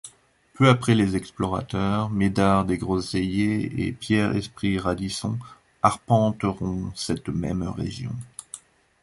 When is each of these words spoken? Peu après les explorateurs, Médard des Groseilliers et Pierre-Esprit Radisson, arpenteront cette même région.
Peu 0.55 0.67
après 0.67 0.95
les 0.95 1.15
explorateurs, 1.15 2.09
Médard 2.09 2.65
des 2.65 2.79
Groseilliers 2.79 3.85
et 3.85 3.91
Pierre-Esprit 3.91 4.79
Radisson, 4.79 5.37
arpenteront 5.83 6.91
cette 6.95 7.29
même 7.29 7.61
région. 7.67 8.15